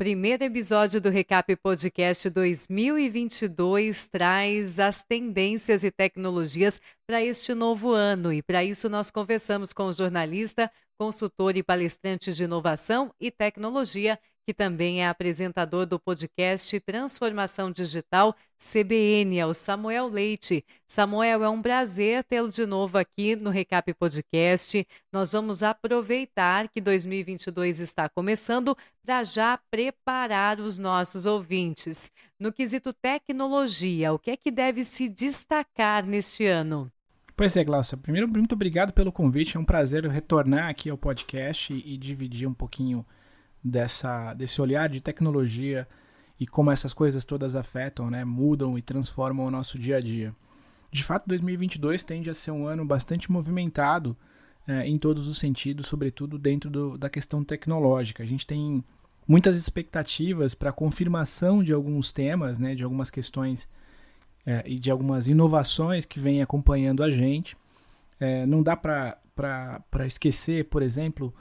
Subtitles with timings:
[0.00, 8.32] primeiro episódio do Recap Podcast 2022 traz as tendências e tecnologias para este novo ano.
[8.32, 14.18] E para isso nós conversamos com o jornalista, consultor e palestrante de inovação e tecnologia
[14.46, 20.64] que também é apresentador do podcast Transformação Digital CBN, é o Samuel Leite.
[20.86, 24.86] Samuel, é um prazer tê-lo de novo aqui no Recap Podcast.
[25.12, 32.12] Nós vamos aproveitar que 2022 está começando para já preparar os nossos ouvintes.
[32.38, 36.92] No quesito tecnologia, o que é que deve se destacar neste ano?
[37.40, 37.96] Pois é, Glaucia.
[37.96, 39.56] Primeiro, muito obrigado pelo convite.
[39.56, 43.06] É um prazer retornar aqui ao podcast e, e dividir um pouquinho
[43.62, 45.86] dessa, desse olhar de tecnologia
[46.38, 50.34] e como essas coisas todas afetam, né, mudam e transformam o nosso dia a dia.
[50.90, 54.16] De fato, 2022 tende a ser um ano bastante movimentado
[54.66, 58.22] é, em todos os sentidos, sobretudo dentro do, da questão tecnológica.
[58.22, 58.82] A gente tem
[59.28, 63.68] muitas expectativas para a confirmação de alguns temas, né, de algumas questões
[64.44, 67.56] é, e de algumas inovações que vêm acompanhando a gente.
[68.18, 69.16] É, não dá para
[70.06, 71.32] esquecer, por exemplo,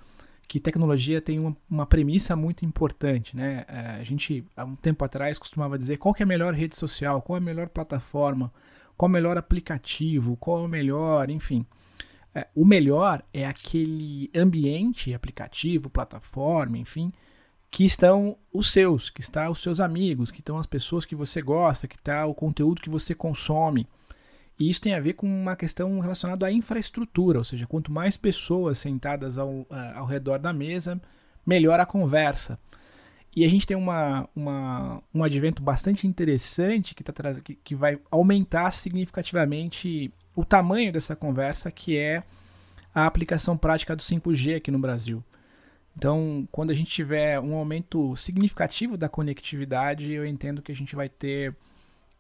[0.50, 3.66] que tecnologia tem uma, uma, premissa muito importante, né?
[3.68, 7.22] É, a gente, há um tempo atrás, costumava dizer qual é a melhor rede social,
[7.22, 8.52] qual é a melhor plataforma,
[8.98, 11.64] qual é o melhor aplicativo, qual é o melhor, enfim.
[12.34, 17.14] É, o melhor é aquele ambiente, aplicativo, plataforma, enfim,
[17.70, 21.44] que estão os seus, que estão os seus amigos, que estão as pessoas que você
[21.44, 23.88] gosta, que está o conteúdo que você consome.
[24.60, 28.18] E isso tem a ver com uma questão relacionada à infraestrutura, ou seja, quanto mais
[28.18, 31.02] pessoas sentadas ao, ao redor da mesa,
[31.46, 32.60] melhor a conversa.
[33.34, 37.98] E a gente tem uma, uma, um advento bastante interessante que, tá, que, que vai
[38.12, 42.24] aumentar significativamente o tamanho dessa conversa, que é
[42.94, 45.24] a aplicação prática do 5G aqui no Brasil.
[45.96, 50.96] Então, quando a gente tiver um aumento significativo da conectividade, eu entendo que a gente
[50.96, 51.56] vai ter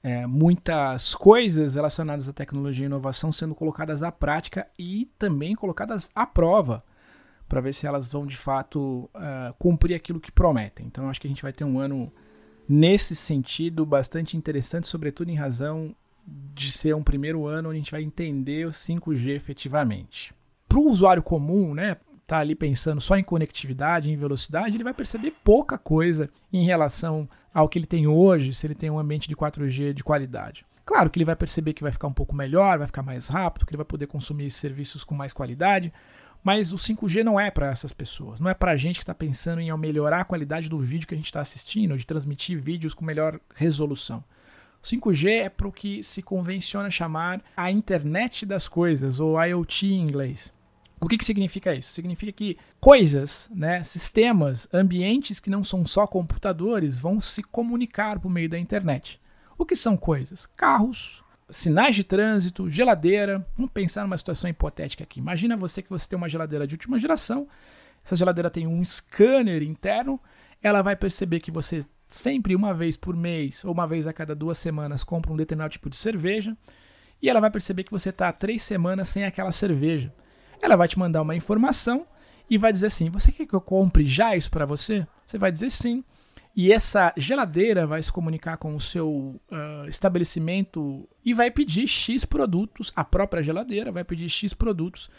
[0.02, 6.10] é, muitas coisas relacionadas à tecnologia e inovação sendo colocadas à prática e também colocadas
[6.16, 6.84] à prova
[7.48, 10.86] para ver se elas vão de fato uh, cumprir aquilo que prometem.
[10.86, 12.14] Então acho que a gente vai ter um ano
[12.68, 15.96] nesse sentido bastante interessante, sobretudo em razão
[16.54, 20.31] de ser um primeiro ano onde a gente vai entender o 5G efetivamente.
[20.68, 21.98] Para o usuário comum, né,
[22.29, 27.28] tá ali pensando só em conectividade, em velocidade, ele vai perceber pouca coisa em relação
[27.53, 30.66] ao que ele tem hoje, se ele tem um ambiente de 4G de qualidade.
[30.85, 33.66] Claro que ele vai perceber que vai ficar um pouco melhor, vai ficar mais rápido,
[33.66, 35.91] que ele vai poder consumir serviços com mais qualidade,
[36.44, 39.13] mas o 5G não é para essas pessoas, não é para a gente que está
[39.13, 42.94] pensando em melhorar a qualidade do vídeo que a gente está assistindo, de transmitir vídeos
[42.94, 44.23] com melhor resolução.
[44.81, 49.88] O 5G é para o que se convenciona chamar a internet das coisas, ou IoT
[49.88, 50.53] em inglês.
[51.02, 51.94] O que, que significa isso?
[51.94, 58.30] Significa que coisas, né, sistemas, ambientes que não são só computadores vão se comunicar por
[58.30, 59.22] meio da internet.
[59.58, 60.46] O que são coisas?
[60.46, 63.46] Carros, sinais de trânsito, geladeira.
[63.56, 65.20] Vamos pensar numa situação hipotética aqui.
[65.20, 67.48] Imagina você que você tem uma geladeira de última geração.
[68.04, 70.20] Essa geladeira tem um scanner interno.
[70.62, 74.36] Ela vai perceber que você sempre uma vez por mês ou uma vez a cada
[74.36, 76.58] duas semanas compra um determinado tipo de cerveja.
[77.22, 80.14] E ela vai perceber que você está três semanas sem aquela cerveja.
[80.62, 82.06] Ela vai te mandar uma informação
[82.50, 85.08] e vai dizer assim: Você quer que eu compre já isso para você?
[85.25, 86.03] Você vai dizer sim.
[86.56, 92.25] E essa geladeira vai se comunicar com o seu uh, estabelecimento e vai pedir X
[92.25, 92.92] produtos.
[92.96, 95.09] A própria geladeira vai pedir X produtos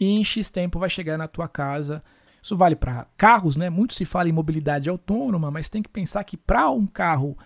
[0.00, 2.02] e em X tempo vai chegar na tua casa.
[2.42, 3.68] Isso vale para carros, né?
[3.68, 7.36] Muito se fala em mobilidade autônoma, mas tem que pensar que para um carro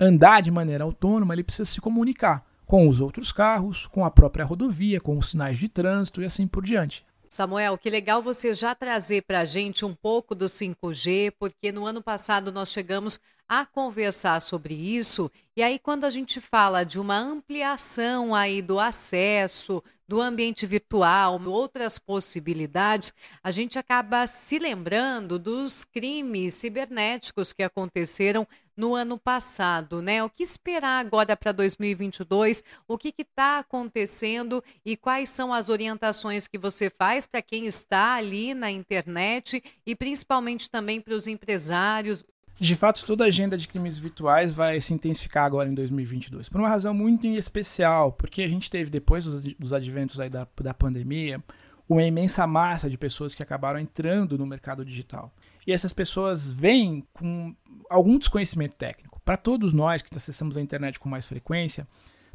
[0.00, 4.44] andar de maneira autônoma, ele precisa se comunicar com os outros carros, com a própria
[4.44, 7.04] rodovia, com os sinais de trânsito e assim por diante.
[7.26, 11.86] Samuel, que legal você já trazer para a gente um pouco do 5G, porque no
[11.86, 13.18] ano passado nós chegamos
[13.48, 15.30] a conversar sobre isso.
[15.56, 21.40] E aí, quando a gente fala de uma ampliação aí do acesso, do ambiente virtual,
[21.46, 23.12] outras possibilidades,
[23.42, 28.46] a gente acaba se lembrando dos crimes cibernéticos que aconteceram
[28.78, 30.22] no ano passado, né?
[30.22, 32.62] O que esperar agora para 2022?
[32.86, 38.14] O que está acontecendo e quais são as orientações que você faz para quem está
[38.14, 42.24] ali na internet e principalmente também para os empresários?
[42.60, 46.60] De fato, toda a agenda de crimes virtuais vai se intensificar agora em 2022, por
[46.60, 51.42] uma razão muito especial, porque a gente teve, depois dos, adventos aí da, da pandemia,
[51.88, 55.32] uma imensa massa de pessoas que acabaram entrando no mercado digital.
[55.68, 57.54] E essas pessoas vêm com
[57.90, 59.20] algum desconhecimento técnico.
[59.22, 61.86] Para todos nós que acessamos a internet com mais frequência,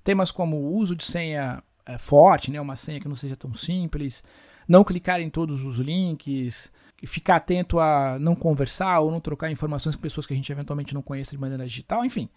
[0.03, 3.51] temas como o uso de senha é, forte, né, uma senha que não seja tão
[3.55, 4.23] simples,
[4.67, 6.71] não clicar em todos os links,
[7.07, 10.93] ficar atento a não conversar ou não trocar informações com pessoas que a gente eventualmente
[10.93, 12.29] não conhece de maneira digital, enfim.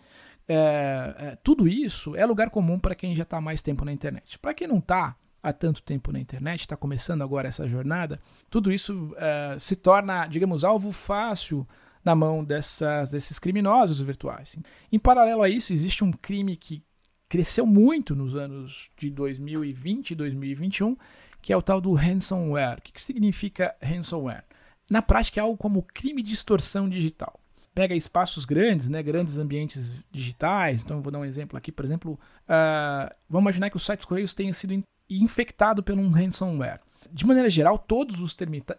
[0.49, 4.39] É, é, tudo isso é lugar comum para quem já está mais tempo na internet.
[4.39, 8.73] Para quem não está há tanto tempo na internet, está começando agora essa jornada, tudo
[8.73, 11.67] isso é, se torna, digamos, alvo fácil
[12.05, 14.56] na mão dessas, desses criminosos virtuais.
[14.93, 16.83] Em paralelo a isso, existe um crime que
[17.29, 20.97] cresceu muito nos anos de 2020 e 2021,
[21.43, 22.79] que é o tal do ransomware.
[22.79, 24.44] O que, que significa ransomware?
[24.88, 27.41] Na prática, é algo como crime de extorsão digital.
[27.75, 30.83] Pega espaços grandes, né, grandes ambientes digitais.
[30.83, 31.73] Então, vou dar um exemplo aqui.
[31.73, 34.73] Por exemplo, uh, vamos imaginar que o site Correios tenha sido
[35.08, 36.81] infectado por um ransomware.
[37.12, 38.37] De maneira geral, todos os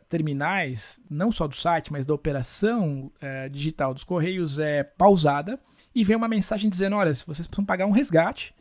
[0.09, 5.59] terminais, não só do site, mas da operação uh, digital dos Correios, é pausada
[5.95, 8.53] e vem uma mensagem dizendo: olha, vocês precisam pagar um resgate,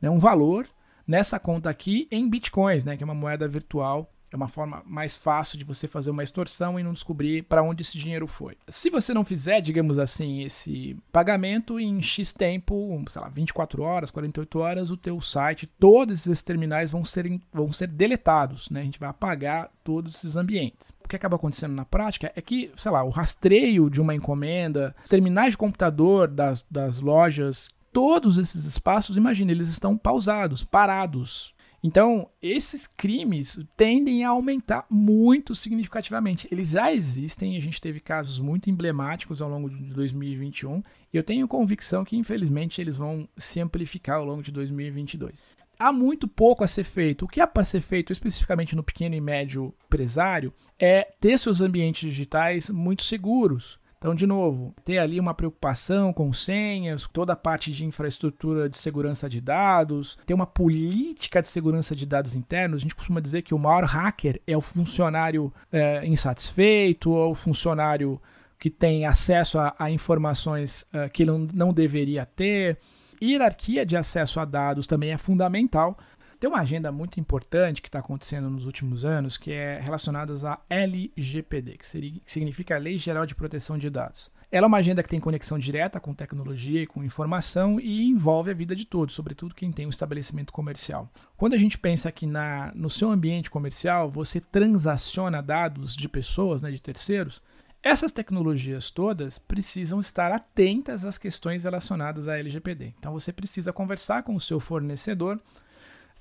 [0.00, 0.68] né, um valor
[1.06, 4.13] nessa conta aqui em bitcoins, né, que é uma moeda virtual.
[4.34, 7.82] É uma forma mais fácil de você fazer uma extorsão e não descobrir para onde
[7.82, 8.56] esse dinheiro foi.
[8.68, 14.10] Se você não fizer, digamos assim, esse pagamento em X tempo, sei lá, 24 horas,
[14.10, 18.80] 48 horas, o teu site, todos esses terminais vão ser, vão ser deletados, né?
[18.80, 20.92] A gente vai apagar todos esses ambientes.
[21.04, 24.96] O que acaba acontecendo na prática é que, sei lá, o rastreio de uma encomenda,
[25.04, 31.54] os terminais de computador das, das lojas todos esses espaços, imagine, eles estão pausados, parados.
[31.86, 36.48] Então, esses crimes tendem a aumentar muito significativamente.
[36.50, 40.82] Eles já existem, a gente teve casos muito emblemáticos ao longo de 2021,
[41.12, 45.42] e eu tenho convicção que, infelizmente, eles vão se amplificar ao longo de 2022.
[45.78, 47.26] Há muito pouco a ser feito.
[47.26, 51.60] O que é para ser feito especificamente no pequeno e médio empresário é ter seus
[51.60, 53.78] ambientes digitais muito seguros.
[54.04, 58.76] Então, de novo, ter ali uma preocupação com senhas, toda a parte de infraestrutura de
[58.76, 62.76] segurança de dados, ter uma política de segurança de dados internos.
[62.76, 67.34] A gente costuma dizer que o maior hacker é o funcionário é, insatisfeito ou o
[67.34, 68.20] funcionário
[68.58, 72.76] que tem acesso a, a informações é, que ele não, não deveria ter.
[73.22, 75.96] Hierarquia de acesso a dados também é fundamental
[76.44, 80.60] tem uma agenda muito importante que está acontecendo nos últimos anos que é relacionada à
[80.68, 84.30] LGPD, que, seria, que significa Lei Geral de Proteção de Dados.
[84.52, 88.50] Ela é uma agenda que tem conexão direta com tecnologia e com informação e envolve
[88.50, 91.10] a vida de todos, sobretudo quem tem um estabelecimento comercial.
[91.34, 96.62] Quando a gente pensa que na, no seu ambiente comercial você transaciona dados de pessoas,
[96.62, 97.40] né, de terceiros,
[97.82, 102.92] essas tecnologias todas precisam estar atentas às questões relacionadas à LGPD.
[102.98, 105.40] Então você precisa conversar com o seu fornecedor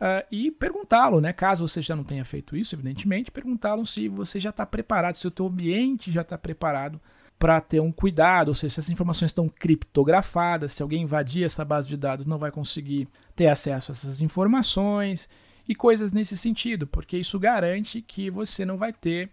[0.04, 1.32] Uh, e perguntá-lo, né?
[1.32, 5.26] Caso você já não tenha feito isso, evidentemente, perguntá-lo se você já está preparado, se
[5.26, 7.00] o teu ambiente já está preparado
[7.40, 11.64] para ter um cuidado, ou seja, se essas informações estão criptografadas, se alguém invadir essa
[11.64, 15.30] base de dados não vai conseguir ter acesso a essas informações
[15.66, 19.30] e coisas nesse sentido, porque isso garante que você não vai ter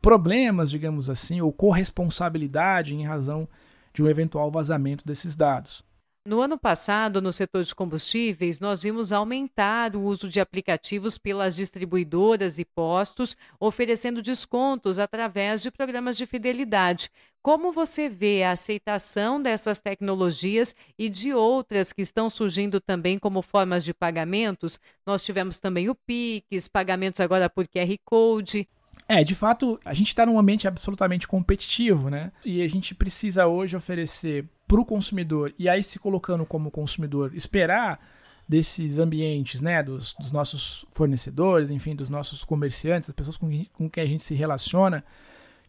[0.00, 3.46] problemas, digamos assim, ou corresponsabilidade em razão
[3.92, 5.84] de um eventual vazamento desses dados.
[6.26, 11.54] No ano passado, no setor de combustíveis, nós vimos aumentar o uso de aplicativos pelas
[11.54, 17.10] distribuidoras e postos, oferecendo descontos através de programas de fidelidade.
[17.42, 23.42] Como você vê a aceitação dessas tecnologias e de outras que estão surgindo também como
[23.42, 24.80] formas de pagamentos?
[25.04, 28.66] Nós tivemos também o Pix, pagamentos agora por QR Code.
[29.06, 32.32] É, de fato, a gente está num ambiente absolutamente competitivo, né?
[32.42, 37.34] E a gente precisa hoje oferecer para o consumidor, e aí se colocando como consumidor,
[37.34, 38.00] esperar
[38.48, 43.88] desses ambientes, né, dos, dos nossos fornecedores, enfim, dos nossos comerciantes, das pessoas com, com
[43.88, 45.04] quem a gente se relaciona,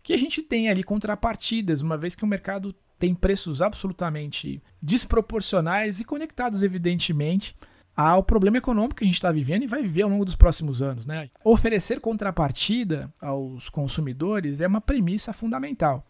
[0.04, 6.00] que a gente tem ali contrapartidas, uma vez que o mercado tem preços absolutamente desproporcionais
[6.00, 7.56] e conectados, evidentemente,
[7.96, 10.82] ao problema econômico que a gente está vivendo e vai viver ao longo dos próximos
[10.82, 11.06] anos.
[11.06, 11.30] Né?
[11.44, 16.06] Oferecer contrapartida aos consumidores é uma premissa fundamental.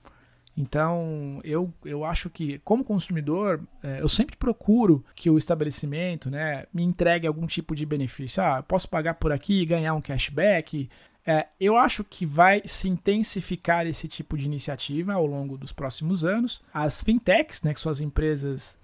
[0.58, 6.66] Então, eu, eu acho que, como consumidor, é, eu sempre procuro que o estabelecimento né,
[6.74, 8.42] me entregue algum tipo de benefício.
[8.42, 10.90] Ah, posso pagar por aqui e ganhar um cashback.
[11.26, 16.24] É, eu acho que vai se intensificar esse tipo de iniciativa ao longo dos próximos
[16.24, 16.62] anos.
[16.74, 18.78] As fintechs, né, que são as empresas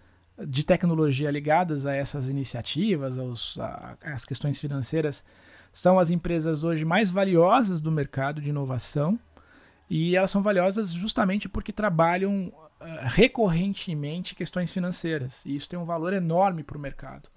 [0.45, 5.23] de tecnologia ligadas a essas iniciativas, aos, a, às questões financeiras,
[5.71, 9.17] são as empresas hoje mais valiosas do mercado de inovação.
[9.93, 15.43] E elas são valiosas justamente porque trabalham uh, recorrentemente questões financeiras.
[15.45, 17.27] E isso tem um valor enorme para o mercado.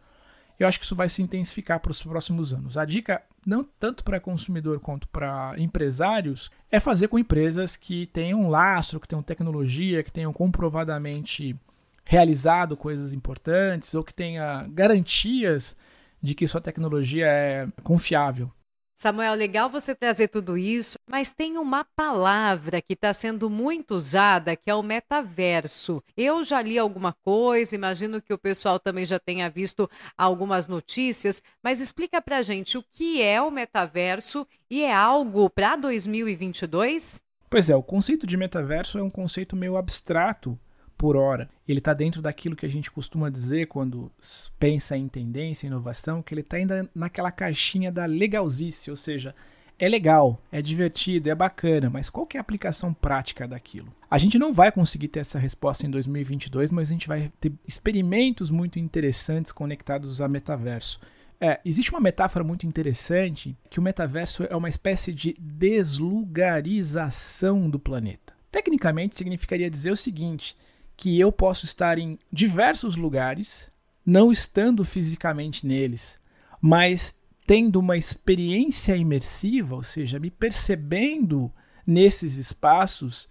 [0.57, 2.79] Eu acho que isso vai se intensificar para os próximos anos.
[2.79, 8.49] A dica, não tanto para consumidor quanto para empresários, é fazer com empresas que tenham
[8.49, 11.57] lastro, que tenham tecnologia, que tenham comprovadamente
[12.05, 15.77] realizado coisas importantes ou que tenha garantias
[16.23, 18.49] de que sua tecnologia é confiável.
[18.95, 24.55] Samuel, legal você trazer tudo isso, mas tem uma palavra que está sendo muito usada,
[24.55, 26.03] que é o metaverso.
[26.17, 31.43] Eu já li alguma coisa, imagino que o pessoal também já tenha visto algumas notícias,
[31.63, 37.21] mas explica para gente o que é o metaverso e é algo para 2022?
[37.51, 40.59] Pois é, o conceito de metaverso é um conceito meio abstrato
[40.97, 41.49] por hora.
[41.67, 44.11] Ele está dentro daquilo que a gente costuma dizer quando
[44.59, 49.35] pensa em tendência, inovação, que ele está ainda naquela caixinha da legalzice, ou seja,
[49.79, 53.93] é legal, é divertido, é bacana, mas qual é a aplicação prática daquilo?
[54.09, 57.53] A gente não vai conseguir ter essa resposta em 2022, mas a gente vai ter
[57.67, 61.01] experimentos muito interessantes conectados a metaverso.
[61.41, 67.81] É, existe uma metáfora muito interessante que o metaverso é uma espécie de deslugarização do
[67.81, 68.33] planeta.
[68.53, 70.57] Tecnicamente significaria dizer o seguinte:
[70.97, 73.69] que eu posso estar em diversos lugares,
[74.05, 76.19] não estando fisicamente neles,
[76.61, 77.15] mas
[77.47, 81.53] tendo uma experiência imersiva, ou seja, me percebendo
[81.87, 83.29] nesses espaços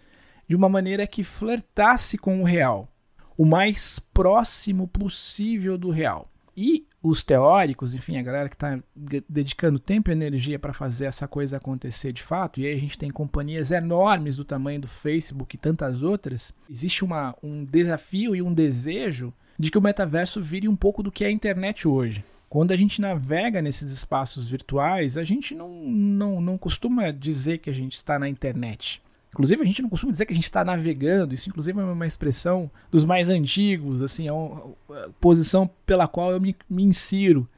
[0.47, 2.91] de uma maneira que flertasse com o real,
[3.37, 6.31] o mais próximo possível do real.
[6.55, 8.79] E os teóricos, enfim, a galera que está
[9.27, 12.97] dedicando tempo e energia para fazer essa coisa acontecer de fato, e aí a gente
[12.97, 18.41] tem companhias enormes do tamanho do Facebook e tantas outras, existe uma, um desafio e
[18.41, 22.23] um desejo de que o metaverso vire um pouco do que é a internet hoje.
[22.47, 27.69] Quando a gente navega nesses espaços virtuais, a gente não, não, não costuma dizer que
[27.69, 29.01] a gente está na internet.
[29.33, 32.05] Inclusive, a gente não costuma dizer que a gente está navegando, isso inclusive é uma
[32.05, 34.75] expressão dos mais antigos, assim, é uma
[35.19, 37.49] posição pela qual eu me, me insiro.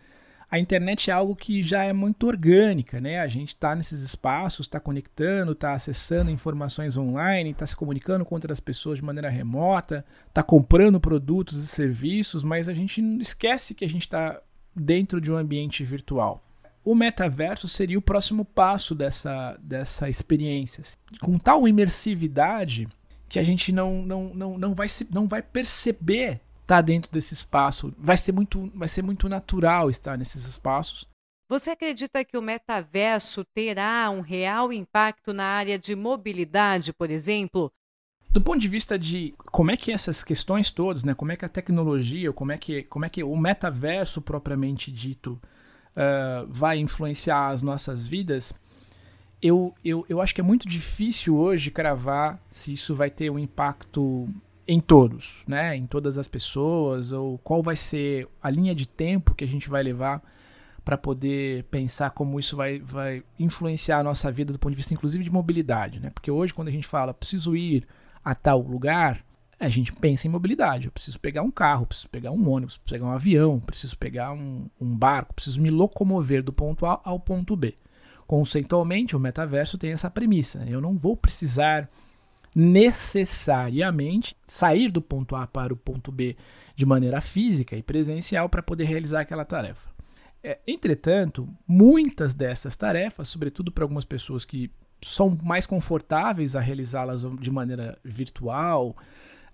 [0.50, 3.20] A internet é algo que já é muito orgânica, né?
[3.20, 8.36] A gente está nesses espaços, está conectando, está acessando informações online, está se comunicando com
[8.36, 13.84] outras pessoas de maneira remota, está comprando produtos e serviços, mas a gente esquece que
[13.84, 14.40] a gente está
[14.74, 16.42] dentro de um ambiente virtual
[16.86, 20.84] o metaverso seria o próximo passo dessa, dessa experiência.
[21.20, 22.88] Com tal imersividade
[23.28, 27.12] que a gente não, não, não, não, vai, se, não vai perceber estar tá dentro
[27.12, 27.92] desse espaço.
[27.98, 31.08] Vai ser, muito, vai ser muito natural estar nesses espaços.
[31.50, 37.72] Você acredita que o metaverso terá um real impacto na área de mobilidade, por exemplo?
[38.32, 41.46] Do ponto de vista de como é que essas questões todas, né, como é que
[41.46, 45.40] a tecnologia, como é que, como é que o metaverso propriamente dito
[45.96, 48.54] uh, vai influenciar as nossas vidas,
[49.42, 53.40] eu, eu, eu acho que é muito difícil hoje cravar se isso vai ter um
[53.40, 54.28] impacto
[54.68, 55.76] em todos, né?
[55.76, 59.70] Em todas as pessoas, ou qual vai ser a linha de tempo que a gente
[59.70, 60.22] vai levar
[60.84, 64.94] para poder pensar como isso vai, vai influenciar a nossa vida do ponto de vista,
[64.94, 66.12] inclusive, de mobilidade, né?
[66.12, 67.88] Porque hoje, quando a gente fala preciso ir
[68.24, 69.25] a tal lugar,
[69.60, 70.88] a gente pensa em mobilidade.
[70.88, 74.34] Eu preciso pegar um carro, preciso pegar um ônibus, preciso pegar um avião, preciso pegar
[74.34, 77.76] um, um barco, preciso me locomover do ponto A ao ponto B.
[78.28, 80.66] Conceitualmente, o metaverso tem essa premissa.
[80.68, 81.90] Eu não vou precisar
[82.56, 86.36] necessariamente sair do ponto A para o ponto B
[86.76, 89.90] de maneira física e presencial para poder realizar aquela tarefa.
[90.44, 94.72] É, entretanto, muitas dessas tarefas, sobretudo para algumas pessoas que
[95.02, 98.96] são mais confortáveis a realizá-las de maneira virtual,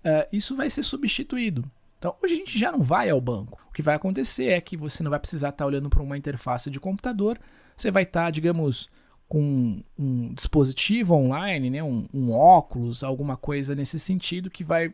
[0.04, 1.64] uh, isso vai ser substituído.
[1.98, 3.60] Então, hoje a gente já não vai ao banco.
[3.70, 6.70] O que vai acontecer é que você não vai precisar estar olhando para uma interface
[6.70, 7.38] de computador,
[7.76, 8.90] você vai estar, digamos,
[9.28, 14.92] com um dispositivo online, né, um, um óculos, alguma coisa nesse sentido que vai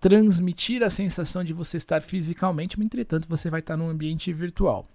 [0.00, 4.88] transmitir a sensação de você estar fisicamente, mas entretanto você vai estar num ambiente virtual.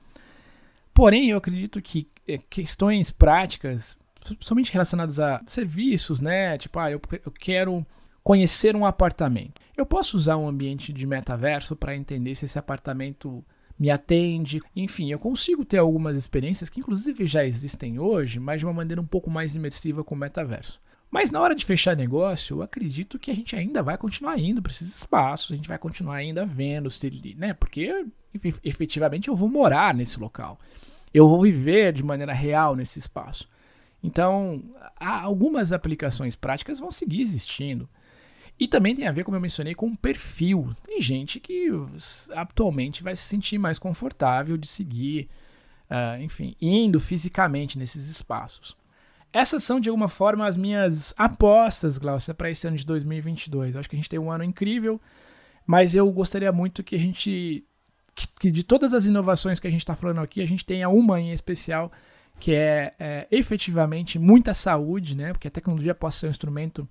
[0.94, 3.98] Porém, eu acredito que é, questões práticas,
[4.40, 6.58] somente relacionadas a serviços, né?
[6.58, 7.86] Tipo, ah, eu, eu quero
[8.24, 9.62] conhecer um apartamento.
[9.76, 13.44] Eu posso usar um ambiente de metaverso para entender se esse apartamento
[13.78, 14.62] me atende.
[14.76, 19.02] Enfim, eu consigo ter algumas experiências que inclusive já existem hoje, mas de uma maneira
[19.02, 20.80] um pouco mais imersiva com o metaverso.
[21.12, 24.64] Mas na hora de fechar negócio, eu acredito que a gente ainda vai continuar indo
[24.64, 26.90] para esses espaços, a gente vai continuar ainda vendo,
[27.36, 27.54] né?
[27.54, 28.06] Porque
[28.64, 30.58] efetivamente eu vou morar nesse local.
[31.14, 33.48] Eu vou viver de maneira real nesse espaço.
[34.02, 34.64] Então,
[35.00, 37.88] algumas aplicações práticas vão seguir existindo.
[38.60, 40.76] E também tem a ver, como eu mencionei, com o perfil.
[40.86, 41.70] Tem gente que
[42.32, 45.28] atualmente vai se sentir mais confortável de seguir,
[45.90, 48.76] uh, enfim, indo fisicamente nesses espaços.
[49.32, 53.74] Essas são, de alguma forma, as minhas apostas, Glaucia, para esse ano de 2022.
[53.74, 55.02] Eu acho que a gente tem um ano incrível,
[55.66, 57.66] mas eu gostaria muito que a gente,
[58.14, 60.88] que, que de todas as inovações que a gente está falando aqui, a gente tenha
[60.88, 61.92] uma em especial
[62.40, 65.34] que é, é efetivamente muita saúde, né?
[65.34, 66.88] Porque a tecnologia possa ser um instrumento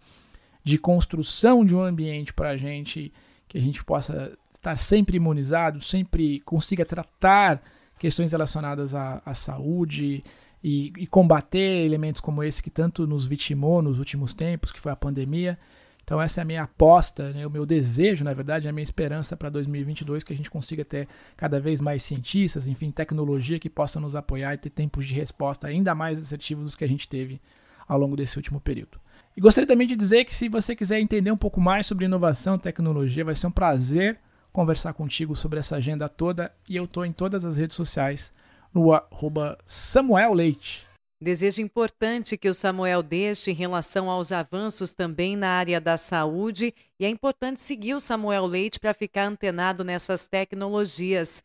[0.65, 3.13] de construção de um ambiente para a gente,
[3.49, 7.63] que a gente possa estar sempre imunizado, sempre consiga tratar
[7.99, 10.23] questões relacionadas à, à saúde,
[10.63, 14.93] e, e combater elementos como esse que tanto nos vitimou nos últimos tempos, que foi
[14.93, 15.59] a pandemia.
[16.05, 19.37] Então essa é a minha aposta, né, o meu desejo, na verdade, a minha esperança
[19.37, 24.01] para 2022 que a gente consiga ter cada vez mais cientistas, enfim, tecnologia que possa
[24.01, 27.41] nos apoiar e ter tempos de resposta ainda mais assertivos do que a gente teve
[27.87, 29.02] ao longo desse último período.
[29.37, 32.59] E gostaria também de dizer que se você quiser entender um pouco mais sobre inovação
[32.59, 34.19] tecnologia, vai ser um prazer
[34.53, 38.33] conversar contigo sobre essa agenda toda e eu estou em todas as redes sociais
[38.75, 40.87] no arroba Samuel Leite.
[41.21, 46.75] Desejo importante que o Samuel deixe em relação aos avanços também na área da saúde
[46.99, 51.43] e é importante seguir o Samuel Leite para ficar antenado nessas tecnologias.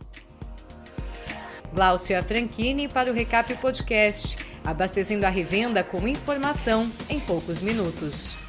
[1.73, 4.35] Glaucia Franchini para o Recap Podcast,
[4.67, 8.46] abastecendo a revenda com informação em poucos minutos.